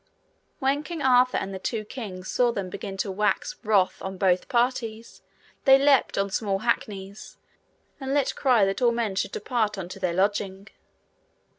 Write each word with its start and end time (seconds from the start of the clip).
When 0.57 0.81
King 0.81 1.03
Arthur 1.03 1.37
and 1.37 1.53
the 1.53 1.59
two 1.59 1.85
kings 1.85 2.27
saw 2.27 2.51
them 2.51 2.71
begin 2.71 2.97
to 2.97 3.11
wax 3.11 3.55
wroth 3.63 4.01
on 4.01 4.17
both 4.17 4.49
parties, 4.49 5.21
they 5.65 5.77
leapt 5.77 6.17
on 6.17 6.31
small 6.31 6.57
hackneys, 6.61 7.37
and 7.99 8.11
let 8.11 8.35
cry 8.35 8.65
that 8.65 8.81
all 8.81 8.91
men 8.91 9.13
should 9.13 9.31
depart 9.31 9.77
unto 9.77 9.99
their 9.99 10.15
lodging. 10.15 10.69